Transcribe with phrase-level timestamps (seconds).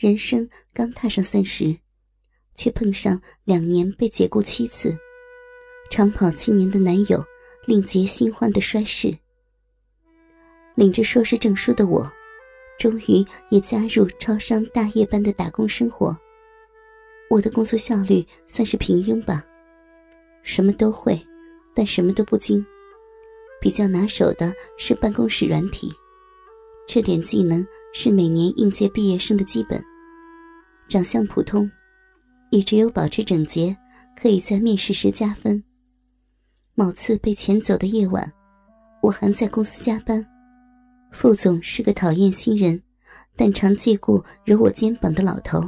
[0.00, 1.76] 人生刚踏上三十，
[2.54, 4.96] 却碰上两年被解雇七次、
[5.90, 7.22] 长跑七年的男友，
[7.66, 9.14] 另结新欢的衰事。
[10.74, 12.10] 领着硕士证书的我，
[12.78, 16.18] 终于也加入超商大夜班的打工生活。
[17.28, 19.44] 我的工作效率算是平庸吧，
[20.42, 21.20] 什么都会，
[21.74, 22.64] 但什么都不精。
[23.60, 25.92] 比较拿手的是办公室软体，
[26.92, 29.80] 这点技能是每年应届毕业生的基本。
[30.88, 31.70] 长相普通，
[32.50, 33.76] 也只有保持整洁，
[34.20, 35.62] 可以在面试时加分。
[36.74, 38.28] 某次被遣走的夜晚，
[39.00, 40.26] 我还在公司加班。
[41.12, 42.82] 副总是个讨厌新人，
[43.36, 45.62] 但常借故揉我肩膀的老头。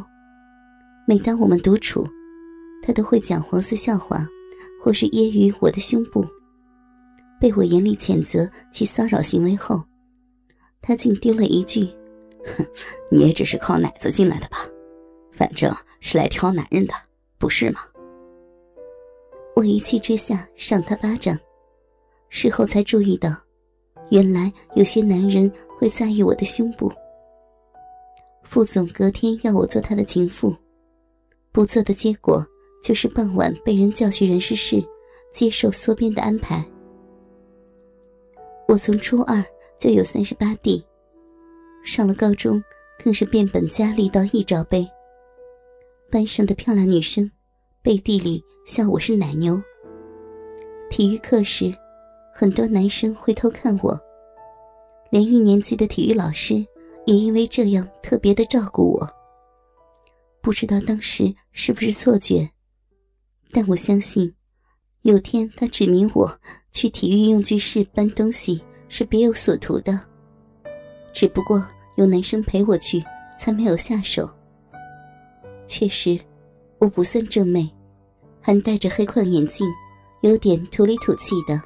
[1.06, 2.05] 每当我们独处，
[2.83, 4.27] 他都会讲黄色笑话，
[4.83, 6.27] 或是揶揄我的胸部。
[7.41, 9.80] 被我严厉谴责其骚扰行为后，
[10.82, 11.88] 他竟丢了一句
[12.59, 12.66] ：“哼，
[13.10, 14.59] 你也只是靠奶子进来的吧？”
[15.32, 16.92] 反正是来挑男人的，
[17.38, 17.80] 不是吗？
[19.56, 21.39] 我一气之下上他巴掌，
[22.28, 23.34] 事后才注意到，
[24.11, 26.92] 原来有些男人会在意我的胸部。
[28.42, 30.55] 副总隔天要我做他的情妇，
[31.50, 32.46] 不做的结果
[32.83, 34.83] 就是傍晚被人叫去人事室
[35.33, 36.62] 接受缩编的安排。
[38.69, 39.42] 我从初二
[39.83, 40.80] 就有三十八 D，
[41.83, 42.62] 上了高中
[43.02, 44.89] 更是变本加厉到一罩杯。
[46.08, 47.28] 班上的漂亮女生，
[47.83, 49.61] 背地里笑我是奶牛。
[50.89, 51.74] 体育课时，
[52.33, 54.00] 很多男生会偷看我，
[55.11, 56.64] 连一年级的体育老师
[57.05, 59.11] 也因为这样特别的照顾我。
[60.41, 62.48] 不知道当时是不是错觉，
[63.50, 64.33] 但我相信，
[65.00, 66.39] 有天他指明我
[66.70, 68.62] 去体育用具室搬东西
[68.95, 69.98] 是别有所图的，
[71.15, 73.03] 只不过有男生陪我去，
[73.39, 74.29] 才没有下手。
[75.67, 76.21] 确实，
[76.77, 77.67] 我不算正妹，
[78.39, 79.67] 还戴着黑框眼镜，
[80.20, 81.58] 有点土里土气的。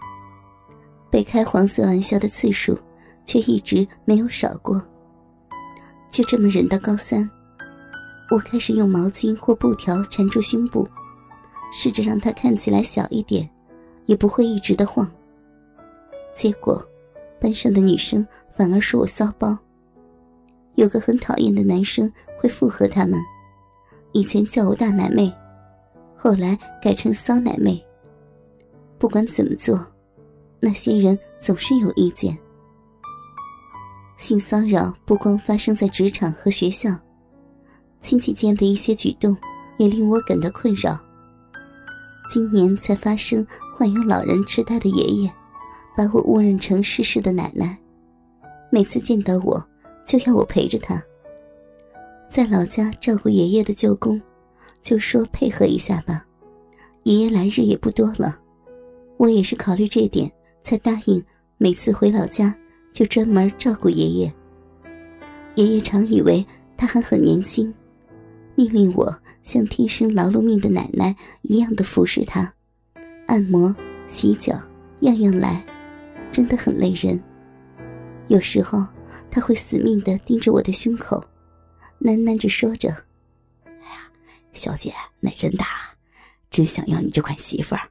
[1.10, 2.78] 被开黄色玩笑的次数，
[3.24, 4.80] 却一直没有少过。
[6.08, 7.28] 就这么忍到高三，
[8.30, 10.88] 我开始用毛巾或布条缠住胸部，
[11.72, 13.50] 试着让它看起来小一点，
[14.04, 15.10] 也不会一直的晃。
[16.32, 16.80] 结果，
[17.40, 19.56] 班上的女生反而说我骚包。
[20.74, 23.18] 有个很讨厌的男生会附和他们。
[24.12, 25.32] 以前叫我大奶妹，
[26.16, 27.82] 后来改成骚奶妹。
[28.98, 29.78] 不管怎么做，
[30.58, 32.36] 那些人总是有意见。
[34.16, 36.90] 性骚扰不光发生在职场和学校，
[38.00, 39.36] 亲戚间的一些举动
[39.76, 40.98] 也令我感到困扰。
[42.30, 45.32] 今年才发生患有老人痴呆的爷爷，
[45.96, 47.76] 把我误认成逝世的奶奶，
[48.70, 49.66] 每次见到我
[50.06, 51.02] 就要我陪着她。
[52.28, 54.20] 在老家照顾爷爷的舅公，
[54.82, 56.24] 就说配合一下吧。
[57.04, 58.38] 爷爷来日也不多了，
[59.16, 60.30] 我也是考虑这点
[60.60, 61.24] 才答应
[61.56, 62.54] 每次回老家
[62.92, 64.34] 就专门照顾爷爷。
[65.54, 66.44] 爷爷常以为
[66.76, 67.72] 他还很年轻，
[68.54, 72.52] 命令我像天生劳碌命的奶奶一样的服侍他，
[73.26, 73.74] 按摩、
[74.08, 74.60] 洗脚，
[75.00, 75.64] 样样来，
[76.32, 77.22] 真的很累人。
[78.28, 78.86] 有时候
[79.30, 81.24] 他会死命的盯着我的胸口。
[81.98, 82.90] 喃喃着说着
[83.64, 84.10] ：“哎呀，
[84.52, 85.66] 小姐奶真大，
[86.50, 87.90] 真想要你这款媳妇儿。”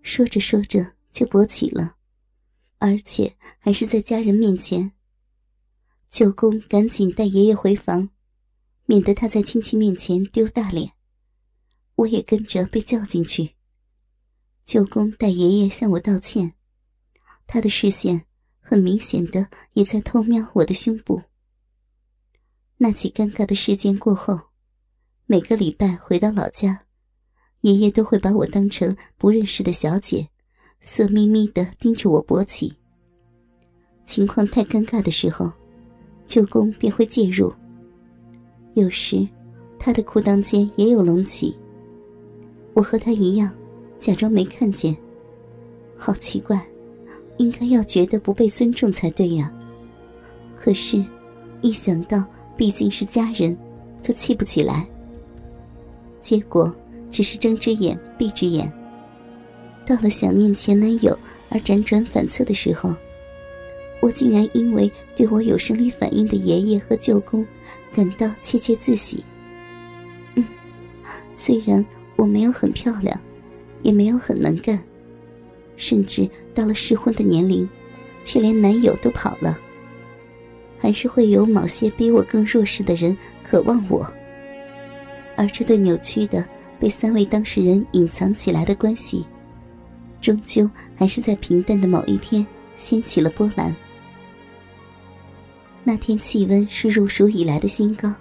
[0.00, 1.96] 说着说着就勃起了，
[2.78, 4.92] 而且还是在家人面前。
[6.08, 8.08] 舅公赶紧带爷爷回房，
[8.86, 10.92] 免得他在亲戚面前丢大脸。
[11.96, 13.50] 我也跟着被叫进去。
[14.64, 16.54] 舅公带爷爷向我道歉，
[17.48, 18.22] 他的视线
[18.60, 21.22] 很明显的也在偷瞄我的胸部。
[22.76, 24.38] 那起尴尬的事件过后，
[25.26, 26.82] 每个礼拜回到老家，
[27.62, 30.28] 爷爷都会把我当成不认识的小姐，
[30.82, 32.72] 色眯眯的盯着我勃起。
[34.04, 35.50] 情况太尴尬的时候，
[36.26, 37.52] 舅公便会介入。
[38.74, 39.26] 有时，
[39.78, 41.56] 他的裤裆间也有隆起，
[42.74, 43.52] 我和他一样，
[43.98, 44.94] 假装没看见。
[45.96, 46.64] 好奇怪，
[47.38, 49.50] 应该要觉得不被尊重才对呀。
[50.54, 51.02] 可是，
[51.62, 52.22] 一想到……
[52.58, 53.56] 毕竟是家人，
[54.02, 54.84] 就气不起来。
[56.20, 56.74] 结果
[57.08, 58.68] 只是睁只眼闭只眼。
[59.86, 61.16] 到了想念前男友
[61.50, 62.92] 而辗转反侧的时候，
[64.02, 67.46] 我竟然因为对我有生理反应的爷爷和舅公
[67.94, 69.22] 感到窃窃自喜。
[70.34, 70.44] 嗯，
[71.32, 71.86] 虽然
[72.16, 73.20] 我没有很漂亮，
[73.82, 74.82] 也没有很能干，
[75.78, 77.66] 甚至到了适婚的年龄，
[78.22, 79.58] 却连男友都跑了。
[80.78, 84.06] 还是会有某些比我更弱势的人渴望我。
[85.36, 86.44] 而这对扭曲的、
[86.78, 89.24] 被三位当事人隐藏起来的关系，
[90.20, 92.46] 终究还是在平淡的某一天
[92.76, 93.74] 掀起了波澜。
[95.84, 98.12] 那天气温是入暑以来的新高，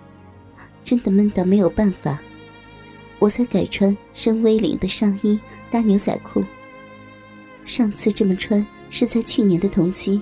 [0.83, 2.19] 真的闷到没有办法。
[3.19, 5.39] 我才改穿深 V 领的上衣
[5.69, 6.43] 搭牛仔裤。
[7.67, 10.19] 上次这么穿是在去年的同期。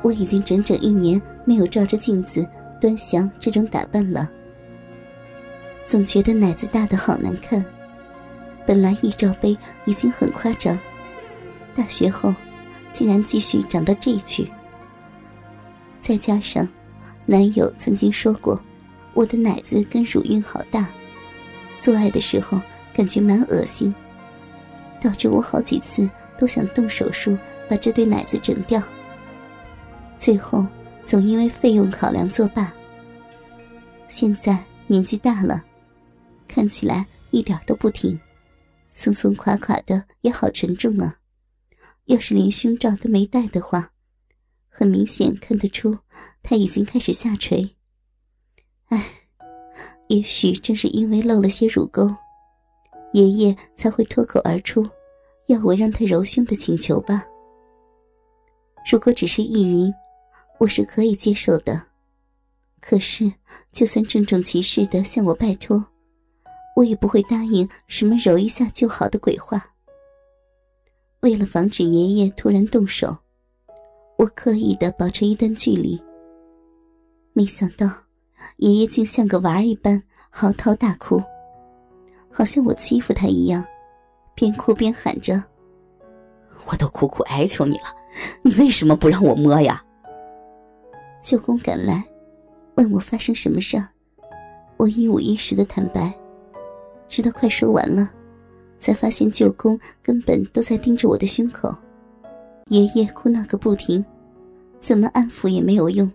[0.00, 2.46] 我已经整整一年没有照着镜子
[2.80, 4.30] 端详这种打扮了。
[5.84, 7.62] 总觉得奶子大的好难看，
[8.64, 10.78] 本来一罩杯已经很夸张，
[11.74, 12.32] 大学后
[12.92, 14.48] 竟然继续长到这去。
[16.00, 16.66] 再加上
[17.26, 18.58] 男友曾经说过，
[19.14, 20.88] 我的奶子跟乳晕好大，
[21.80, 22.60] 做爱的时候
[22.94, 23.92] 感觉蛮恶心，
[25.02, 26.08] 导致我好几次
[26.38, 27.36] 都想动手术
[27.68, 28.82] 把这对奶子整掉。
[30.16, 30.64] 最后
[31.04, 32.72] 总因为费用考量作罢。
[34.06, 35.64] 现在年纪大了。
[36.46, 38.18] 看起来一点都不挺，
[38.90, 41.18] 松松垮垮的也好沉重啊！
[42.06, 43.92] 要是连胸罩都没戴的话，
[44.70, 45.98] 很明显看得出
[46.42, 47.76] 他已经开始下垂。
[48.86, 49.04] 唉，
[50.08, 52.10] 也许正是因为露了些乳沟，
[53.12, 54.88] 爷爷才会脱口而出
[55.48, 57.24] 要我让他揉胸的请求吧。
[58.90, 59.92] 如果只是意淫，
[60.58, 61.82] 我是可以接受的。
[62.80, 63.30] 可是，
[63.72, 65.84] 就算郑重其事的向我拜托。
[66.76, 69.66] 我也不会答应什么揉一下就好的鬼话。
[71.20, 73.16] 为了防止爷爷突然动手，
[74.16, 76.00] 我刻意的保持一段距离。
[77.32, 77.90] 没想到，
[78.58, 81.20] 爷爷竟像个娃儿一般嚎啕大哭，
[82.30, 83.64] 好像我欺负他一样，
[84.38, 85.42] 边哭边喊着
[86.70, 87.86] ：“我都苦苦哀求你了，
[88.40, 89.82] 你为什么不让我摸呀？”
[91.20, 92.04] 舅公赶来，
[92.76, 93.88] 问我发生什么事儿，
[94.76, 96.14] 我一五一十的坦白。
[97.08, 98.12] 直到快说完了，
[98.78, 101.74] 才发现舅公根本都在盯着我的胸口，
[102.68, 104.04] 爷爷哭闹个不停，
[104.78, 106.08] 怎么安抚也没有用。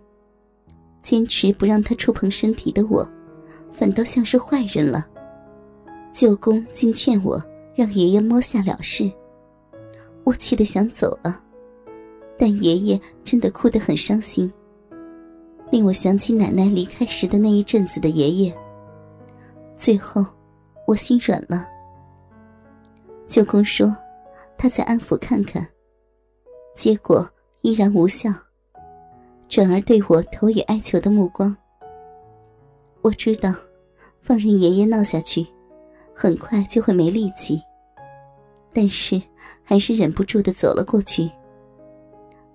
[1.02, 3.06] 坚持不让他触碰身体的我，
[3.70, 5.06] 反倒像是坏人了。
[6.14, 7.38] 舅公竟劝我
[7.74, 9.10] 让爷爷摸下了事，
[10.24, 11.40] 我气得想走了，
[12.38, 14.52] 但爷爷真的哭得很伤心，
[15.70, 18.56] 令我想起奶奶离开时的那一阵子的爷爷。
[19.76, 20.24] 最后。
[20.86, 21.66] 我心软了。
[23.26, 23.96] 舅公说
[24.58, 25.66] ：“他在安抚看看。”
[26.76, 27.26] 结果
[27.62, 28.30] 依然无效，
[29.48, 31.56] 转而对我投以哀求的目光。
[33.00, 33.54] 我知道，
[34.20, 35.46] 放任爷爷闹下去，
[36.14, 37.60] 很快就会没力气。
[38.72, 39.20] 但是
[39.62, 41.30] 还是忍不住的走了过去。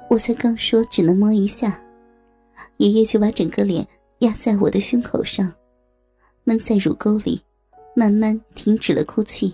[0.10, 1.82] 我才刚说只能摸一下，
[2.78, 3.88] 爷爷就把整个脸
[4.20, 5.54] 压在我的胸口上，
[6.44, 7.42] 闷在乳沟里。
[7.96, 9.54] 慢慢停止了哭泣。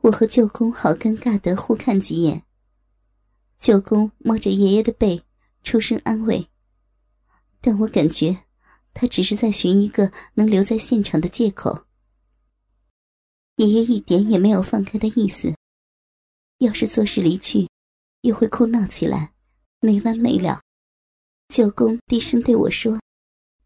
[0.00, 2.42] 我和舅公好尴尬的互看几眼。
[3.58, 5.20] 舅公摸着爷爷的背，
[5.62, 6.46] 出声安慰，
[7.60, 8.34] 但我感觉
[8.94, 11.84] 他只是在寻一个能留在现场的借口。
[13.56, 15.54] 爷爷一点也没有放开的意思，
[16.58, 17.68] 要是做事离去，
[18.22, 19.32] 又会哭闹起来，
[19.80, 20.60] 没完没了。
[21.48, 22.98] 舅公低声对我说：“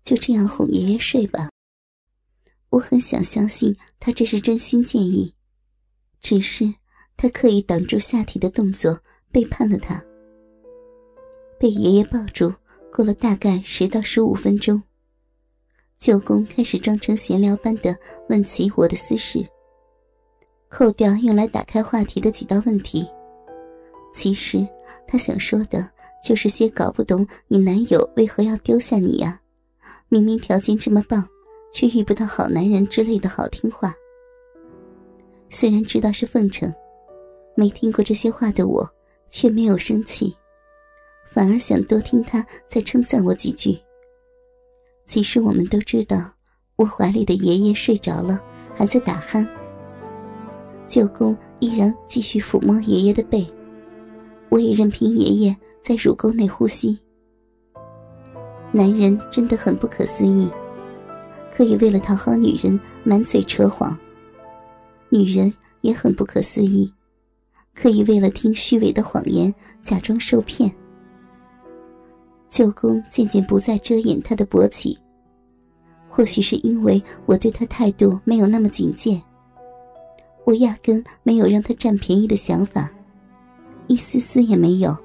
[0.04, 1.48] 就这样哄爷爷睡吧。”
[2.68, 5.34] 我很想相信他这是真心建议，
[6.20, 6.74] 只是
[7.16, 9.00] 他刻意挡住下体的动作，
[9.32, 10.04] 背叛了他。
[11.58, 12.52] 被爷爷抱住，
[12.92, 14.82] 过了大概十到十五分钟，
[15.98, 17.98] 舅公开始装成闲聊般的
[18.28, 19.48] 问起我的私事，
[20.68, 23.06] 扣掉用来打开话题的几道问题，
[24.14, 24.66] 其实
[25.06, 25.88] 他想说的
[26.24, 29.40] 就是些搞不懂你男友为何要丢下你呀，
[30.08, 31.26] 明明条件这么棒。
[31.70, 33.94] 却遇不到好男人之类的好听话。
[35.50, 36.72] 虽然知道是奉承，
[37.54, 38.90] 没听过这些话的我
[39.26, 40.34] 却没有生气，
[41.30, 43.78] 反而想多听他再称赞我几句。
[45.06, 46.32] 其实我们都知道，
[46.76, 48.42] 我怀里的爷爷睡着了，
[48.74, 49.46] 还在打鼾。
[50.88, 53.46] 舅公依然继续抚摸爷爷的背，
[54.48, 56.98] 我也任凭爷爷在乳沟内呼吸。
[58.72, 60.50] 男人真的很不可思议。
[61.54, 63.98] 可以为了讨好女人满嘴扯谎，
[65.08, 66.88] 女人也很不可思议，
[67.74, 69.52] 可以为了听虚伪的谎言
[69.82, 70.72] 假装受骗。
[72.48, 74.96] 舅公渐渐不再遮掩他的勃起，
[76.08, 79.20] 或许是因为我对他态度没有那么警戒，
[80.48, 82.90] 我压根没有让他占便宜的想法，
[83.86, 84.96] 一丝丝也没有。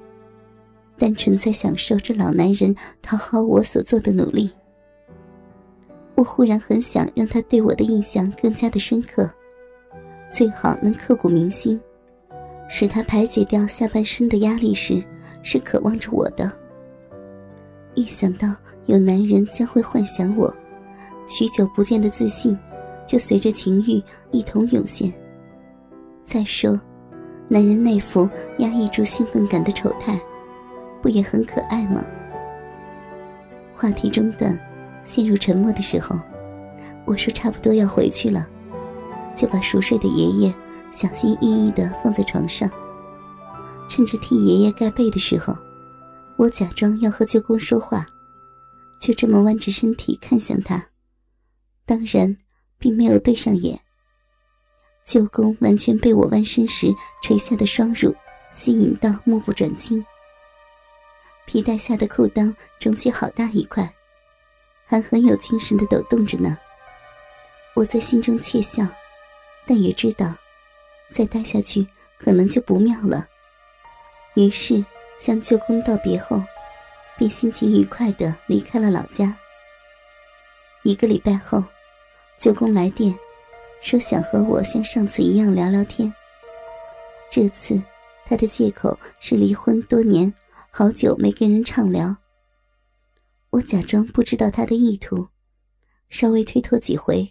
[0.96, 4.50] 单纯在享受这老男人讨好我所做的努力。
[6.14, 9.28] 我忽然很想让他对我的印象更加的深刻，
[10.32, 11.78] 最好能刻骨铭心，
[12.66, 15.04] 使他排解掉下半身的压力时，
[15.42, 16.50] 是渴望着我的。
[17.94, 18.48] 一想到
[18.86, 20.50] 有男人将会幻想我，
[21.28, 22.58] 许久不见的自信，
[23.06, 25.12] 就随着情欲一同涌现。
[26.24, 26.80] 再说，
[27.48, 28.28] 男人那副
[28.58, 30.18] 压抑住兴奋感的丑态，
[31.02, 32.04] 不也很可爱吗？
[33.74, 34.58] 话题中断。
[35.06, 36.18] 陷入沉默的时候，
[37.04, 38.48] 我说差不多要回去了，
[39.36, 40.54] 就把熟睡的爷爷
[40.90, 42.70] 小心翼翼地放在床上。
[43.86, 45.54] 趁着替爷爷盖被的时候，
[46.38, 48.06] 我假装要和舅公说话，
[48.98, 50.82] 就这么弯着身体看向他，
[51.84, 52.34] 当然
[52.78, 53.78] 并没有对上眼。
[55.04, 56.86] 舅公完全被我弯身时
[57.22, 58.14] 垂下的双乳
[58.52, 60.04] 吸引到，目不转睛。
[61.46, 63.88] 皮带下的裤裆肿起好大一块。
[64.86, 66.56] 还很有精神的抖动着呢，
[67.74, 68.86] 我在心中窃笑，
[69.66, 70.34] 但也知道，
[71.10, 71.86] 再待下去
[72.18, 73.26] 可能就不妙了。
[74.34, 74.84] 于是
[75.18, 76.42] 向舅公道别后，
[77.16, 79.34] 便心情愉快的离开了老家。
[80.82, 81.64] 一个礼拜后，
[82.38, 83.18] 舅公来电，
[83.84, 86.10] 说想和我像上次一样聊聊天。
[87.30, 87.80] 这次
[88.24, 90.32] 他的借口是离婚多年，
[90.70, 92.16] 好久没跟人畅聊。
[93.50, 95.28] 我假装不知道他的意图，
[96.08, 97.30] 稍微推脱几回，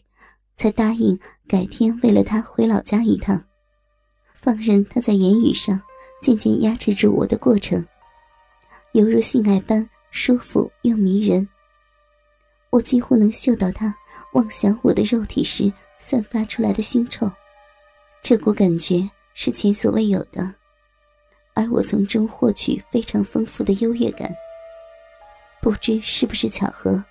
[0.55, 3.43] 才答应改天为了他回老家一趟，
[4.35, 5.81] 放任他在言语上
[6.21, 7.83] 渐渐压制住我的过程，
[8.91, 11.49] 犹如性爱般舒服又迷人。
[12.73, 13.95] 我几乎能嗅到他
[14.31, 17.31] 妄想我的肉体时散发出来的腥臭，
[18.19, 20.51] 这股感觉是前所未有的，
[21.53, 24.27] 而我从中获取非常丰富的优越感。
[25.61, 27.03] 不知是不是巧合，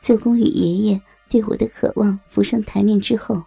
[0.00, 3.44] 舅公与爷爷对我的渴望浮上台面之后，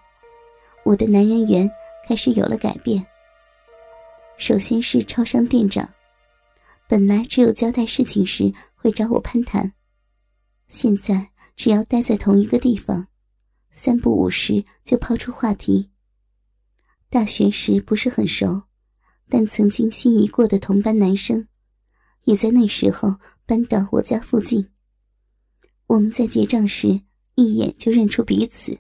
[0.83, 1.67] 我的男人缘
[2.07, 3.03] 开始有了改变。
[4.37, 5.89] 首先是超商店长，
[6.87, 9.73] 本来只有交代事情时会找我攀谈，
[10.73, 13.07] 现在只要待在同一个地方，
[13.71, 15.91] 三不五时就抛出话题。
[17.11, 18.63] 大学时不是很熟，
[19.29, 21.47] 但曾经心仪过的同班男生。
[22.23, 24.67] 也在那时候搬到我家附近。
[25.85, 27.01] 我们在结账时
[27.35, 28.79] 一眼就认出彼此，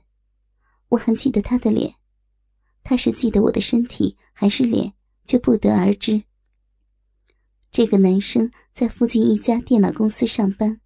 [0.89, 1.93] 我还记得他的脸，
[2.83, 4.93] 他是记得我的身体还是脸，
[5.25, 6.23] 就不得而知。
[7.69, 10.79] 这个男生在附近一家电脑公司上班，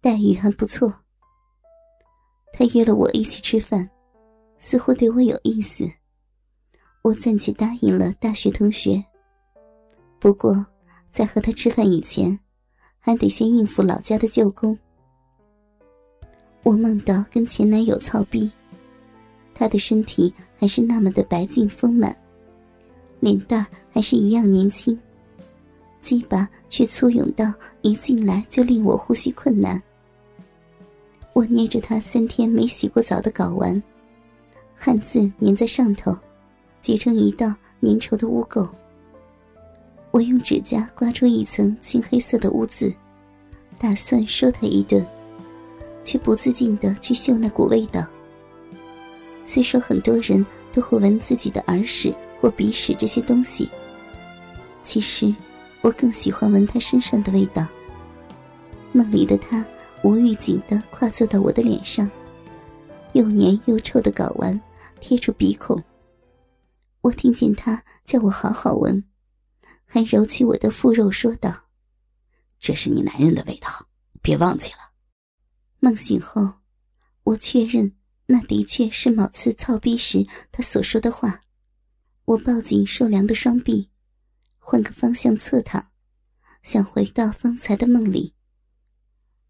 [0.00, 0.92] 待遇还不错。
[2.52, 3.88] 他约了我一起吃饭，
[4.58, 5.90] 似乎对我有意思，
[7.02, 8.12] 我暂且答应了。
[8.20, 9.04] 大学同学，
[10.18, 10.66] 不过。
[11.08, 12.38] 在和他吃饭以前，
[12.98, 14.78] 还得先应付老家的舅公。
[16.62, 18.52] 我梦到跟前男友操逼，
[19.54, 22.14] 他的身体还是那么的白净丰满，
[23.20, 25.00] 脸蛋还是一样年轻，
[26.06, 29.82] 鸡巴却粗勇到一进来就令我呼吸困难。
[31.32, 33.82] 我捏着他三天没洗过澡的睾丸，
[34.76, 36.16] 汗渍粘在上头，
[36.80, 38.68] 结成一道粘稠的污垢。
[40.12, 42.94] 我用指甲刮出一层青黑色的污渍，
[43.76, 45.04] 打算说他一顿，
[46.04, 48.06] 却不自禁的去嗅那股味道。
[49.44, 53.68] 虽说很多人都会闻自己的耳屎或鼻屎这些东西，
[54.84, 55.34] 其实
[55.86, 57.64] 我更喜欢闻他身上的味道。
[58.90, 59.64] 梦里的他
[60.02, 62.10] 无预警的跨坐到我的脸上，
[63.12, 64.60] 又黏又臭的睾丸
[64.98, 65.80] 贴住鼻孔，
[67.02, 69.00] 我听见他叫我好好闻。
[69.84, 71.54] 还揉起我的腹肉，说道
[72.58, 73.68] ：“这是你男人的味道，
[74.20, 74.78] 别忘记了。”
[75.78, 76.54] 梦醒后，
[77.22, 77.94] 我确认
[78.26, 81.42] 那的确是某次操逼时他所说的话。
[82.24, 83.88] 我抱紧受凉的双臂，
[84.68, 85.86] 换个方向侧躺，
[86.64, 88.34] 想回到方才的梦里。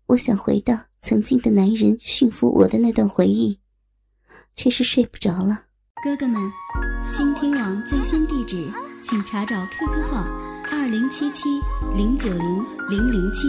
[0.09, 3.59] 我想回到曾经的男人驯服我的那段回忆，
[4.55, 5.63] 却是睡不着了。
[6.05, 6.39] 哥哥们，
[7.11, 8.71] 倾听网最新地址。
[9.03, 10.23] 请查找 QQ 号
[10.71, 11.45] 二零七七
[11.97, 13.47] 零九零零零七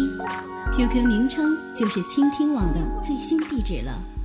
[0.74, 4.17] ，QQ 名称就是倾听网的最新地址了。